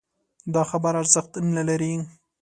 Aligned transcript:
دا 0.53 0.61
خبره 0.71 0.97
ارزښت 1.03 1.31
نه 1.55 1.63
لري 1.69 1.93